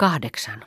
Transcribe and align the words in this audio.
Kahdeksan. 0.00 0.64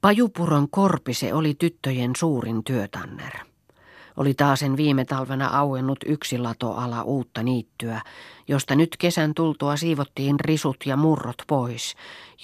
Pajupuron 0.00 0.70
korpise 0.70 1.34
oli 1.34 1.54
tyttöjen 1.54 2.12
suurin 2.16 2.64
työtanner. 2.64 3.32
Oli 4.16 4.34
taasen 4.34 4.76
viime 4.76 5.04
talvena 5.04 5.46
auennut 5.46 5.98
yksi 6.06 6.38
latoala 6.38 7.02
uutta 7.02 7.42
niittyä, 7.42 8.00
josta 8.48 8.74
nyt 8.74 8.96
kesän 8.98 9.34
tultua 9.34 9.76
siivottiin 9.76 10.40
risut 10.40 10.76
ja 10.86 10.96
murrot 10.96 11.42
pois, 11.46 11.94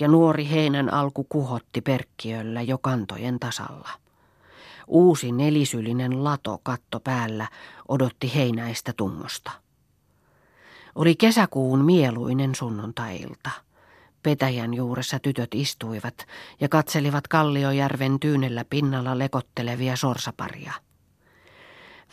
ja 0.01 0.09
nuori 0.09 0.51
heinän 0.51 0.93
alku 0.93 1.25
kuhotti 1.29 1.81
perkkiöllä 1.81 2.63
jo 2.63 2.79
kantojen 2.79 3.41
tasalla. 3.41 3.91
Uusi 4.87 5.33
nelisylinen 5.33 6.25
lato 6.25 6.61
katto 6.63 7.01
päällä 7.01 7.49
odotti 7.89 8.35
heinäistä 8.35 8.93
tungosta. 8.97 9.51
Oli 10.95 11.17
kesäkuun 11.17 11.85
mieluinen 11.85 12.55
sunnuntailta. 12.55 13.51
Petäjän 14.25 14.75
juuressa 14.75 15.19
tytöt 15.19 15.55
istuivat 15.55 16.27
ja 16.61 16.69
katselivat 16.69 17.29
Kalliojärven 17.29 18.21
tyynellä 18.21 18.65
pinnalla 18.71 19.19
lekottelevia 19.19 19.97
sorsaparia. 19.97 20.73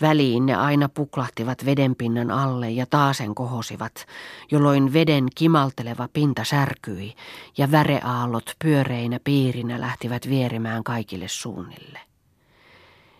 Väliin 0.01 0.45
ne 0.45 0.55
aina 0.55 0.89
puklahtivat 0.89 1.65
vedenpinnan 1.65 2.31
alle 2.31 2.69
ja 2.69 2.85
taasen 2.85 3.35
kohosivat, 3.35 4.05
jolloin 4.51 4.93
veden 4.93 5.27
kimalteleva 5.35 6.07
pinta 6.13 6.43
särkyi 6.43 7.13
ja 7.57 7.71
väreaallot 7.71 8.55
pyöreinä 8.63 9.19
piirinä 9.23 9.81
lähtivät 9.81 10.29
vierimään 10.29 10.83
kaikille 10.83 11.27
suunnille. 11.27 11.99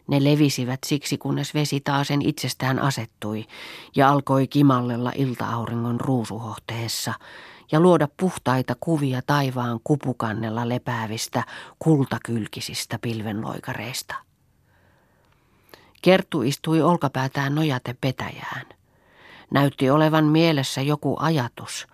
Ne 0.08 0.24
levisivät 0.24 0.80
siksi, 0.86 1.18
kunnes 1.18 1.54
vesi 1.54 1.80
taasen 1.80 2.22
itsestään 2.22 2.80
asettui 2.80 3.46
ja 3.96 4.10
alkoi 4.10 4.48
kimallella 4.48 5.12
iltaauringon 5.16 6.00
ruusuhohteessa 6.02 7.14
ja 7.72 7.80
luoda 7.80 8.08
puhtaita 8.18 8.76
kuvia 8.80 9.22
taivaan 9.28 9.80
kupukannella 9.84 10.70
lepäävistä 10.70 11.44
kultakylkisistä 11.80 13.00
pilvenloikareista. 13.00 14.16
Kerttu 16.02 16.42
istui 16.42 16.82
olkapäätään 16.82 17.56
nojate 17.56 17.96
petäjään. 18.02 18.66
Näytti 19.52 19.90
olevan 19.90 20.26
mielessä 20.26 20.82
joku 20.82 21.18
ajatus. 21.20 21.88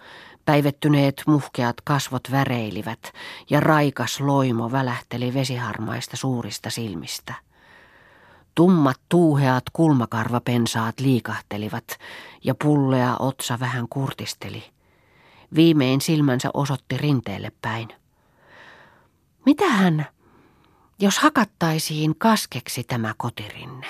Päivettyneet 0.46 1.24
muhkeat 1.28 1.82
kasvot 1.82 2.32
väreilivät 2.32 3.12
ja 3.50 3.60
raikas 3.60 4.20
loimo 4.20 4.72
välähteli 4.72 5.34
vesiharmaista 5.34 6.18
suurista 6.18 6.70
silmistä. 6.70 7.34
Tummat 8.56 9.02
tuuheat 9.10 9.64
kulmakarvapensaat 9.74 11.00
liikahtelivat 11.00 11.88
ja 12.44 12.56
pullea 12.56 13.16
otsa 13.20 13.60
vähän 13.60 13.86
kurtisteli. 13.90 14.77
Viimein 15.56 16.02
silmänsä 16.02 16.50
osoitti 16.54 16.98
rinteelle 16.98 17.52
päin. 17.62 17.88
Mitähän, 19.46 20.06
jos 21.00 21.20
hakattaisiin 21.20 22.16
kaskeksi 22.18 22.84
tämä 22.84 23.14
kotirinne? 23.18 23.88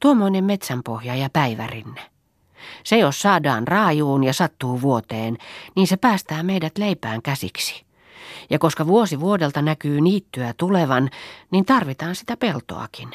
Tuommoinen 0.00 0.44
metsänpohja 0.44 1.14
ja 1.14 1.30
päivärinne. 1.30 2.10
Se 2.84 2.98
jos 2.98 3.20
saadaan 3.22 3.68
raajuun 3.68 4.24
ja 4.24 4.32
sattuu 4.32 4.82
vuoteen, 4.82 5.38
niin 5.76 5.86
se 5.86 5.96
päästää 5.96 6.42
meidät 6.42 6.78
leipään 6.78 7.22
käsiksi. 7.22 7.86
Ja 8.50 8.58
koska 8.58 8.86
vuosi 8.86 9.20
vuodelta 9.20 9.62
näkyy 9.62 10.00
niittyä 10.00 10.54
tulevan, 10.56 11.10
niin 11.50 11.64
tarvitaan 11.64 12.14
sitä 12.14 12.36
peltoakin. 12.36 13.08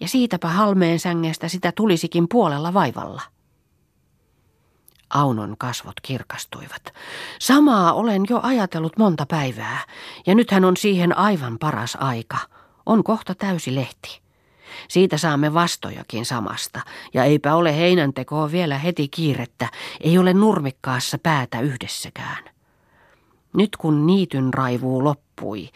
Ja 0.00 0.08
siitäpä 0.08 0.48
halmeen 0.48 1.00
sängestä 1.00 1.48
sitä 1.48 1.72
tulisikin 1.72 2.28
puolella 2.28 2.74
vaivalla. 2.74 3.22
Aunon 5.10 5.54
kasvot 5.58 6.00
kirkastuivat. 6.02 6.82
Samaa 7.40 7.92
olen 7.92 8.22
jo 8.30 8.40
ajatellut 8.42 8.98
monta 8.98 9.26
päivää, 9.26 9.78
ja 10.26 10.34
nythän 10.34 10.64
on 10.64 10.76
siihen 10.76 11.18
aivan 11.18 11.58
paras 11.58 11.96
aika. 12.00 12.38
On 12.86 13.04
kohta 13.04 13.34
täysi 13.34 13.74
lehti. 13.74 14.20
Siitä 14.88 15.16
saamme 15.16 15.54
vastojakin 15.54 16.24
samasta, 16.24 16.80
ja 17.14 17.24
eipä 17.24 17.54
ole 17.54 17.76
heinäntekoa 17.76 18.52
vielä 18.52 18.78
heti 18.78 19.08
kiirettä, 19.08 19.68
ei 20.00 20.18
ole 20.18 20.34
nurmikkaassa 20.34 21.18
päätä 21.18 21.60
yhdessäkään. 21.60 22.44
Nyt 23.56 23.76
kun 23.76 24.06
niityn 24.06 24.54
raivuu 24.54 25.04
loppui, 25.04 25.68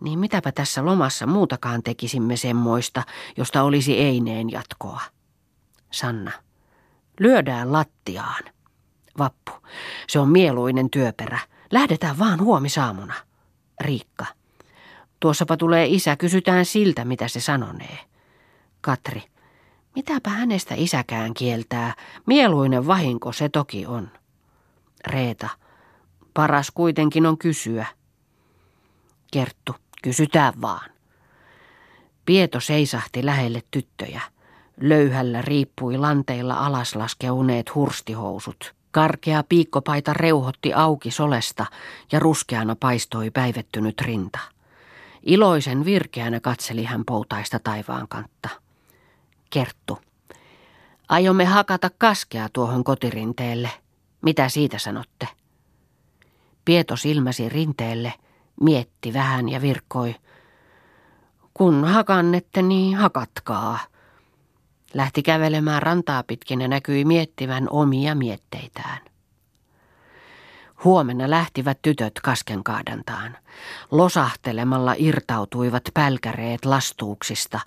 niin 0.00 0.18
mitäpä 0.18 0.52
tässä 0.52 0.84
lomassa 0.84 1.26
muutakaan 1.26 1.82
tekisimme 1.82 2.36
semmoista, 2.36 3.02
josta 3.36 3.62
olisi 3.62 3.98
eineen 3.98 4.50
jatkoa. 4.50 5.00
Sanna, 5.90 6.30
lyödään 7.20 7.72
lattiaan. 7.72 8.42
Vappu. 9.18 9.52
Se 10.08 10.18
on 10.18 10.28
mieluinen 10.28 10.90
työperä. 10.90 11.38
Lähdetään 11.70 12.18
vaan 12.18 12.40
huomisaamuna. 12.40 13.14
Riikka. 13.80 14.26
Tuossapa 15.20 15.56
tulee 15.56 15.86
isä, 15.86 16.16
kysytään 16.16 16.64
siltä, 16.64 17.04
mitä 17.04 17.28
se 17.28 17.40
sanonee. 17.40 17.98
Katri. 18.80 19.22
Mitäpä 19.94 20.30
hänestä 20.30 20.74
isäkään 20.78 21.34
kieltää? 21.34 21.94
Mieluinen 22.26 22.86
vahinko 22.86 23.32
se 23.32 23.48
toki 23.48 23.86
on. 23.86 24.10
Reeta. 25.06 25.48
Paras 26.34 26.70
kuitenkin 26.70 27.26
on 27.26 27.38
kysyä. 27.38 27.86
Kerttu. 29.32 29.74
Kysytään 30.02 30.60
vaan. 30.60 30.90
Pieto 32.26 32.60
seisahti 32.60 33.26
lähelle 33.26 33.62
tyttöjä. 33.70 34.20
Löyhällä 34.80 35.42
riippui 35.42 35.98
lanteilla 35.98 36.54
alaslaskeuneet 36.54 37.74
hurstihousut. 37.74 38.74
Karkea 38.90 39.44
piikkopaita 39.48 40.12
reuhotti 40.12 40.72
auki 40.72 41.10
solesta 41.10 41.66
ja 42.12 42.18
ruskeana 42.18 42.76
paistoi 42.80 43.30
päivettynyt 43.30 44.00
rinta. 44.00 44.38
Iloisen 45.22 45.84
virkeänä 45.84 46.40
katseli 46.40 46.84
hän 46.84 47.04
poutaista 47.04 47.58
taivaan 47.58 48.08
kantta. 48.08 48.48
Kerttu. 49.50 49.98
Aiomme 51.08 51.44
hakata 51.44 51.90
kaskea 51.98 52.48
tuohon 52.52 52.84
kotirinteelle. 52.84 53.70
Mitä 54.22 54.48
siitä 54.48 54.78
sanotte? 54.78 55.28
Pieto 56.64 56.96
silmäsi 56.96 57.48
rinteelle, 57.48 58.14
mietti 58.60 59.12
vähän 59.12 59.48
ja 59.48 59.62
virkkoi. 59.62 60.14
Kun 61.54 61.84
hakannette, 61.84 62.62
niin 62.62 62.96
hakatkaa. 62.96 63.78
Lähti 64.94 65.22
kävelemään 65.22 65.82
rantaa 65.82 66.22
pitkin 66.22 66.60
ja 66.60 66.68
näkyi 66.68 67.04
miettivän 67.04 67.66
omia 67.70 68.14
mietteitään. 68.14 68.98
Huomenna 70.84 71.30
lähtivät 71.30 71.78
tytöt 71.82 72.12
kaskenkaadantaan. 72.22 73.36
Losahtelemalla 73.90 74.94
irtautuivat 74.98 75.82
pälkäreet 75.94 76.64
lastuuksista 76.64 77.60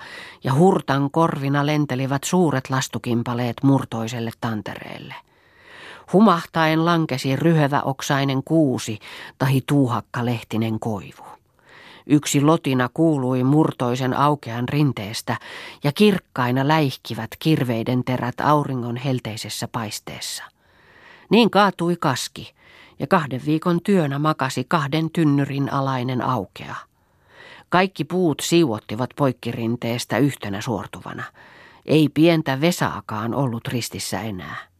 ja 0.44 0.54
hurtan 0.54 1.12
korvina 1.12 1.66
lentelivät 1.66 2.24
suuret 2.24 2.70
lastukimpaleet 2.70 3.56
murtoiselle 3.64 4.32
tantereelle. 4.42 5.16
Humahtaen 6.14 6.86
lankesi 6.86 7.36
ryhevä 7.36 7.82
oksainen 7.82 8.44
kuusi 8.44 9.00
tahi 9.38 9.64
tuuhakka 9.68 10.26
lehtinen 10.26 10.80
koivu. 10.80 11.24
Yksi 12.08 12.42
lotina 12.42 12.90
kuului 12.94 13.44
murtoisen 13.44 14.14
aukean 14.14 14.70
rinteestä 14.70 15.38
ja 15.84 15.92
kirkkaina 15.92 16.68
läihkivät 16.68 17.30
kirveiden 17.40 18.04
terät 18.04 18.42
auringon 18.42 18.96
helteisessä 18.96 19.68
paisteessa. 19.68 20.44
Niin 21.30 21.50
kaatui 21.50 21.96
kaski 22.00 22.54
ja 23.00 23.08
kahden 23.08 23.42
viikon 23.46 23.80
työnä 23.84 24.20
makasi 24.20 24.66
kahden 24.68 25.10
tynnyrin 25.12 25.74
alainen 25.74 26.22
aukea. 26.22 26.76
Kaikki 27.70 28.04
puut 28.04 28.40
siuottivat 28.40 29.10
poikkirinteestä 29.16 30.18
yhtenä 30.18 30.62
suortuvana. 30.62 31.24
Ei 31.86 32.10
pientä 32.10 32.62
vesaakaan 32.62 33.34
ollut 33.34 33.68
ristissä 33.68 34.22
enää. 34.22 34.73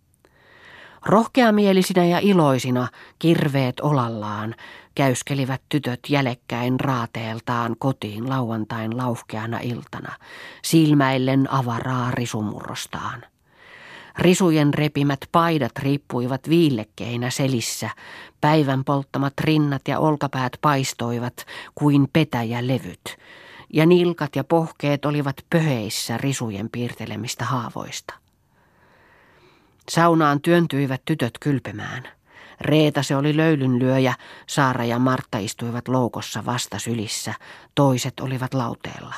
Rohkeamielisinä 1.06 2.06
ja 2.06 2.20
iloisina, 2.20 2.88
kirveet 3.20 3.80
olallaan, 3.80 4.56
käyskelivät 4.96 5.62
tytöt 5.70 6.00
jälekkäin 6.10 6.80
raateeltaan 6.80 7.76
kotiin 7.80 8.30
lauantain 8.30 8.98
lauhkeana 8.98 9.60
iltana, 9.60 10.14
silmäillen 10.64 11.52
avaraa 11.52 12.12
risumurrostaan. 12.12 13.24
Risujen 14.18 14.74
repimät 14.74 15.20
paidat 15.32 15.72
riippuivat 15.80 16.50
viillekkeinä 16.50 17.30
selissä, 17.30 17.90
päivän 18.42 18.84
polttamat 18.84 19.34
rinnat 19.42 19.82
ja 19.88 20.00
olkapäät 20.00 20.58
paistoivat 20.62 21.46
kuin 21.76 22.08
petäjälevyt, 22.14 23.18
ja 23.74 23.86
nilkat 23.86 24.36
ja 24.36 24.44
pohkeet 24.44 25.06
olivat 25.06 25.36
pöheissä 25.50 26.18
risujen 26.18 26.70
piirtelemistä 26.70 27.46
haavoista. 27.46 28.23
Saunaan 29.90 30.42
työntyivät 30.42 31.02
tytöt 31.06 31.34
kylpemään. 31.40 32.04
Reeta 32.62 33.04
se 33.04 33.16
oli 33.16 33.38
löylynlyöjä, 33.38 34.14
Saara 34.48 34.86
ja 34.86 35.00
Martta 35.00 35.38
istuivat 35.38 35.88
loukossa 35.88 36.46
vasta 36.46 36.80
sylissä, 36.80 37.34
toiset 37.76 38.20
olivat 38.20 38.54
lauteella. 38.54 39.16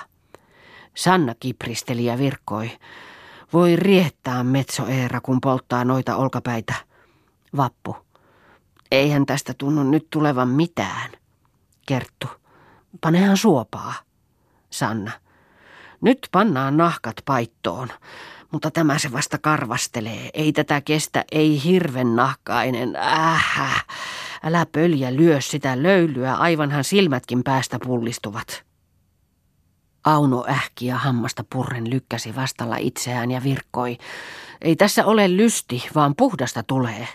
Sanna 0.95 1.35
kipristeli 1.39 2.05
ja 2.05 2.17
virkkoi. 2.17 2.71
Voi 3.53 3.75
riettää 3.75 4.43
Metso 4.43 4.87
Eera, 4.87 5.21
kun 5.21 5.41
polttaa 5.41 5.85
noita 5.85 6.15
olkapäitä. 6.15 6.73
Vappu. 7.57 7.97
Eihän 8.91 9.25
tästä 9.25 9.53
tunnu 9.57 9.83
nyt 9.83 10.07
tulevan 10.09 10.47
mitään. 10.47 11.11
Kerttu. 11.87 12.27
Panehan 13.01 13.37
suopaa. 13.37 13.93
Sanna. 14.69 15.11
Nyt 16.01 16.27
pannaan 16.31 16.77
nahkat 16.77 17.15
paittoon, 17.25 17.89
mutta 18.55 18.71
tämä 18.71 18.99
se 18.99 19.11
vasta 19.11 19.37
karvastelee. 19.37 20.29
Ei 20.33 20.53
tätä 20.53 20.81
kestä, 20.81 21.25
ei 21.31 21.63
hirven 21.63 22.15
nahkainen. 22.15 22.95
Ähä. 22.95 23.81
Älä 24.43 24.65
pöljä 24.71 25.15
lyö 25.15 25.41
sitä 25.41 25.83
löylyä, 25.83 26.33
aivanhan 26.33 26.83
silmätkin 26.83 27.43
päästä 27.43 27.79
pullistuvat. 27.85 28.63
Auno 30.03 30.45
ähki 30.49 30.85
ja 30.85 30.97
hammasta 30.97 31.43
purren 31.53 31.89
lykkäsi 31.89 32.35
vastalla 32.35 32.77
itseään 32.77 33.31
ja 33.31 33.43
virkkoi. 33.43 33.97
Ei 34.61 34.75
tässä 34.75 35.05
ole 35.05 35.37
lysti, 35.37 35.87
vaan 35.95 36.15
puhdasta 36.15 36.63
tulee. 36.63 37.07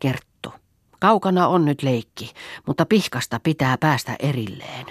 Kerttu. 0.00 0.52
Kaukana 0.98 1.48
on 1.48 1.64
nyt 1.64 1.82
leikki, 1.82 2.32
mutta 2.66 2.86
pihkasta 2.86 3.40
pitää 3.42 3.78
päästä 3.78 4.16
erilleen. 4.18 4.86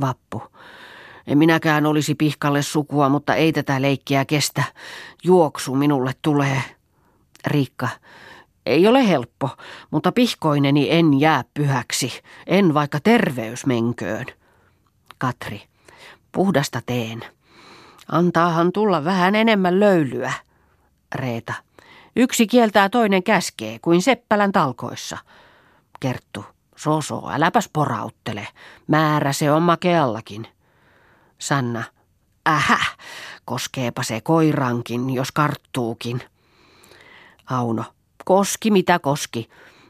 Vappu. 0.00 0.42
En 1.26 1.38
minäkään 1.38 1.86
olisi 1.86 2.14
pihkalle 2.14 2.62
sukua, 2.62 3.08
mutta 3.08 3.34
ei 3.34 3.52
tätä 3.52 3.82
leikkiä 3.82 4.24
kestä. 4.24 4.62
Juoksu 5.24 5.74
minulle 5.74 6.12
tulee. 6.22 6.62
Riikka. 7.46 7.88
Ei 8.66 8.86
ole 8.86 9.08
helppo, 9.08 9.50
mutta 9.90 10.12
pihkoineni 10.12 10.90
en 10.90 11.20
jää 11.20 11.44
pyhäksi. 11.54 12.20
En 12.46 12.74
vaikka 12.74 12.98
terveys 13.00 13.66
menköön. 13.66 14.26
Katri. 15.18 15.62
Puhdasta 16.32 16.82
teen. 16.86 17.24
Antaahan 18.08 18.72
tulla 18.72 19.04
vähän 19.04 19.34
enemmän 19.34 19.80
löylyä. 19.80 20.32
Reeta. 21.14 21.54
Yksi 22.16 22.46
kieltää 22.46 22.88
toinen 22.88 23.22
käskee, 23.22 23.78
kuin 23.78 24.02
Seppälän 24.02 24.52
talkoissa. 24.52 25.18
Kerttu. 26.00 26.44
Soso, 26.76 27.30
äläpäs 27.30 27.70
porauttele. 27.72 28.48
Määrä 28.86 29.32
se 29.32 29.52
on 29.52 29.62
makeallakin. 29.62 30.46
Sanna. 31.46 31.84
Ähä, 32.48 32.78
koskeepa 33.44 34.02
se 34.02 34.20
koirankin, 34.20 35.10
jos 35.10 35.32
karttuukin. 35.32 36.20
Auno. 37.50 37.84
Koski 38.24 38.70
mitä 38.70 38.98
koski. 38.98 39.48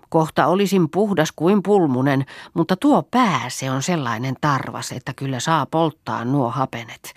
Kohta 0.09 0.47
olisin 0.47 0.91
puhdas 0.91 1.33
kuin 1.37 1.63
pulmunen, 1.63 2.27
mutta 2.55 2.77
tuo 2.77 3.03
pää 3.03 3.41
se 3.49 3.71
on 3.71 3.83
sellainen 3.83 4.35
tarvas, 4.41 4.93
että 4.93 5.13
kyllä 5.17 5.41
saa 5.41 5.67
polttaa 5.67 6.25
nuo 6.25 6.51
hapenet. 6.51 7.15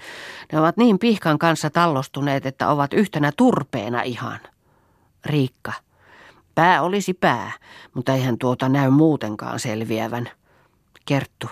Ne 0.51 0.60
ovat 0.60 0.78
niin 0.78 1.00
pihkan 1.00 1.40
kanssa 1.40 1.69
tallostuneet, 1.69 2.45
että 2.45 2.69
ovat 2.69 2.94
yhtenä 2.94 3.31
turpeena 3.38 4.01
ihan. 4.01 4.40
Riikka. 5.25 5.74
Pää 6.56 6.81
olisi 6.81 7.13
pää, 7.13 7.51
mutta 7.94 8.13
eihän 8.13 8.38
tuota 8.38 8.69
näy 8.69 8.90
muutenkaan 8.90 9.60
selviävän. 9.60 10.30
Kerttu. 11.07 11.48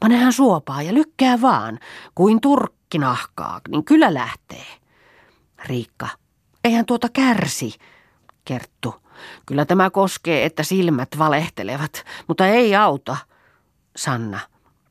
Panehan 0.00 0.32
suopaa 0.32 0.82
ja 0.82 0.94
lykkää 0.94 1.40
vaan, 1.40 1.78
kuin 2.14 2.40
turkki 2.40 2.98
nahkaa, 2.98 3.60
niin 3.68 3.84
kyllä 3.84 4.14
lähtee. 4.14 4.66
Riikka. 5.64 6.08
Eihän 6.64 6.86
tuota 6.86 7.08
kärsi. 7.12 7.74
Kerttu. 8.44 8.94
Kyllä 9.46 9.64
tämä 9.64 9.90
koskee, 9.90 10.44
että 10.44 10.62
silmät 10.62 11.08
valehtelevat, 11.18 12.04
mutta 12.28 12.46
ei 12.46 12.76
auta. 12.76 13.16
Sanna. 13.96 14.40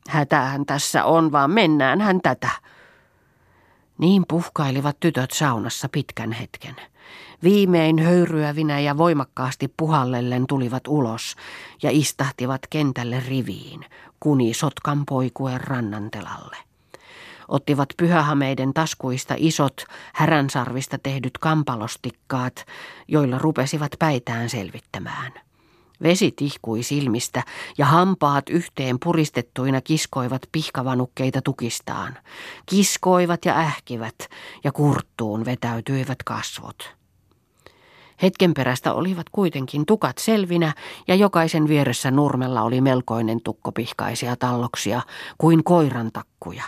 Hätähän 0.10 0.66
tässä 0.66 1.04
on, 1.04 1.32
vaan 1.32 1.52
mennään 1.52 2.02
hän 2.02 2.22
tätä. 2.22 2.50
Niin 4.04 4.26
puhkailivat 4.28 5.00
tytöt 5.00 5.32
saunassa 5.32 5.90
pitkän 5.90 6.32
hetken. 6.32 6.76
Viimein 7.44 8.00
höyryävinä 8.00 8.80
ja 8.80 8.98
voimakkaasti 8.98 9.74
puhallellen 9.78 10.48
tulivat 10.48 10.88
ulos 10.88 11.36
ja 11.84 11.90
istahtivat 11.94 12.62
kentälle 12.70 13.24
riviin, 13.28 13.86
kuni 14.20 14.54
sotkan 14.54 15.06
poikuen 15.06 15.62
rannantelalle 15.62 16.58
ottivat 17.48 17.90
pyhähameiden 17.98 18.74
taskuista 18.74 19.36
isot 19.38 19.86
häränsarvista 20.14 20.98
tehdyt 20.98 21.38
kampalostikkaat, 21.38 22.66
joilla 23.08 23.38
rupesivat 23.38 23.92
päitään 24.00 24.50
selvittämään. 24.50 25.32
Vesi 26.04 26.32
tihkui 26.32 26.84
silmistä 26.84 27.44
ja 27.78 27.86
hampaat 27.86 28.50
yhteen 28.50 28.98
puristettuina 29.04 29.82
kiskoivat 29.82 30.42
pihkavanukkeita 30.52 31.42
tukistaan. 31.42 32.18
Kiskoivat 32.66 33.46
ja 33.46 33.58
ähkivät 33.58 34.16
ja 34.64 34.72
kurttuun 34.72 35.46
vetäytyivät 35.46 36.24
kasvot. 36.26 36.96
Hetken 38.22 38.54
perästä 38.54 38.94
olivat 38.94 39.30
kuitenkin 39.32 39.86
tukat 39.86 40.18
selvinä 40.18 40.74
ja 41.08 41.16
jokaisen 41.16 41.68
vieressä 41.68 42.12
nurmella 42.12 42.62
oli 42.62 42.82
melkoinen 42.82 43.42
tukkopihkaisia 43.44 44.36
talloksia 44.36 45.02
kuin 45.38 45.64
koiran 45.64 46.12
takkuja. 46.12 46.64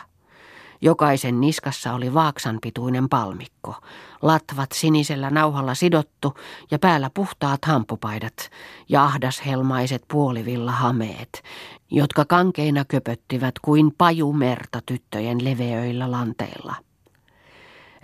Jokaisen 0.82 1.42
niskassa 1.42 1.94
oli 1.94 2.14
vaaksan 2.14 2.60
pituinen 2.62 3.10
palmikko, 3.10 3.76
latvat 4.22 4.72
sinisellä 4.72 5.30
nauhalla 5.30 5.76
sidottu 5.76 6.34
ja 6.72 6.80
päällä 6.80 7.10
puhtaat 7.14 7.66
hampupaidat 7.66 8.50
ja 8.90 9.04
ahdashelmaiset 9.04 10.04
puolivilla 10.08 10.72
hameet, 10.72 11.44
jotka 11.92 12.26
kankeina 12.26 12.86
köpöttivät 12.86 13.60
kuin 13.62 13.92
pajumerta 13.98 14.82
tyttöjen 14.86 15.46
leveöillä 15.46 16.12
lanteilla. 16.12 16.76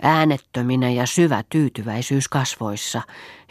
Äänettöminä 0.02 0.90
ja 0.90 1.06
syvä 1.06 1.44
tyytyväisyys 1.48 2.28
kasvoissa 2.28 3.02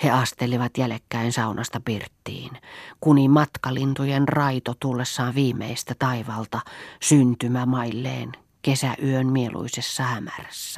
he 0.03 0.09
astelivat 0.09 0.77
jälekkäin 0.77 1.33
saunasta 1.33 1.81
pirttiin, 1.85 2.51
kuni 3.01 3.27
matkalintujen 3.27 4.27
raito 4.27 4.73
tullessaan 4.79 5.35
viimeistä 5.35 5.95
taivalta 5.99 6.59
syntymämailleen 7.01 8.31
kesäyön 8.61 9.27
mieluisessa 9.27 10.03
hämärässä. 10.03 10.69